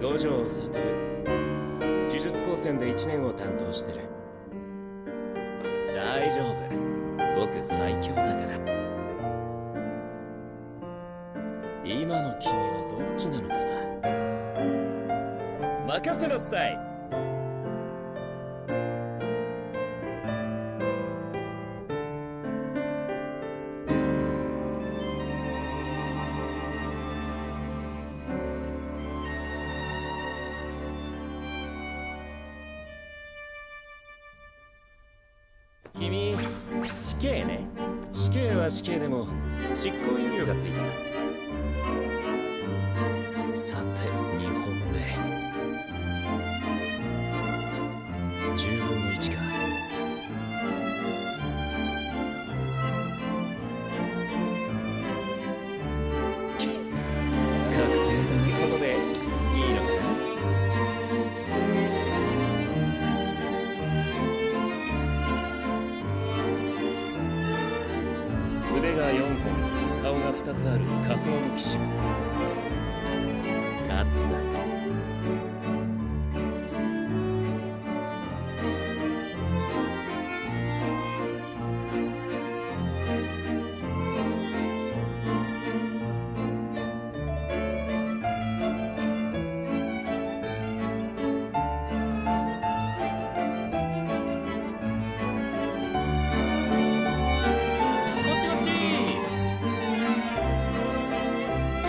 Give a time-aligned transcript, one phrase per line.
[0.00, 0.44] 五条悟
[2.08, 3.98] 呪術高専で1年を担当してる。
[5.94, 6.54] 大丈夫。
[7.40, 8.56] 僕最強だから。
[11.84, 13.54] 今の君はどっちなのか
[15.86, 15.94] な？
[16.00, 16.87] 任せなさい。
[35.98, 36.36] 君
[37.00, 37.66] 死刑ね。
[38.12, 39.26] 死刑は死刑でも
[39.74, 41.07] 執行猶予がついた。
[70.48, 72.07] 2つある仮想の騎士。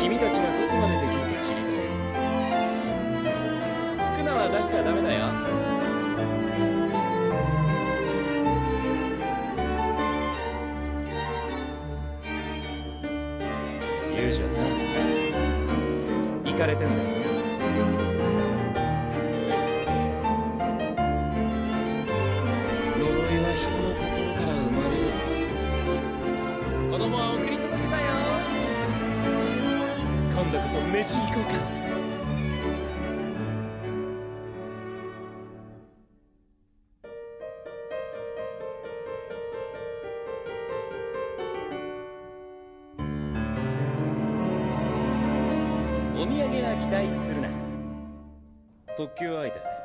[0.02, 1.84] 君たちがどこまでできるか知りたい。
[4.18, 5.20] 少なは出しちゃダメだよ。
[14.16, 14.62] ユージはさ
[16.46, 17.19] 行かれてんだよ。
[30.52, 31.50] 今度こそ飯行こうか。
[46.16, 47.50] お土産は期待するな。
[48.98, 49.79] 特急相手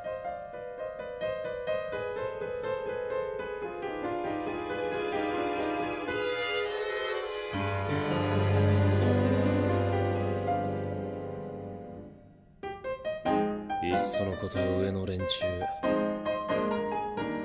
[14.17, 15.25] そのこと上の連中。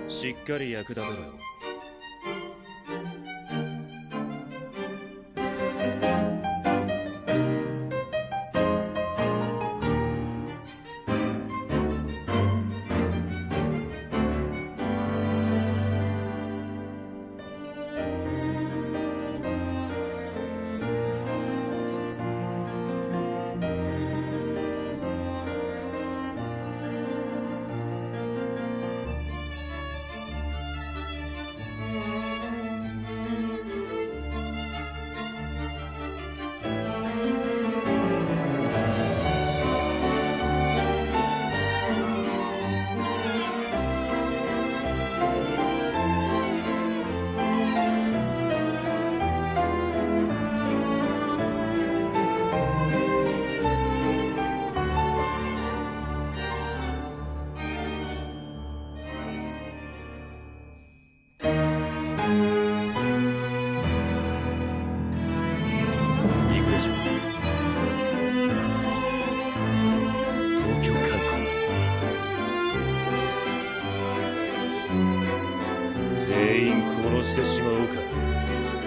[0.07, 1.33] しっかり役立てろよ。
[76.89, 78.80] 殺してしまおうか。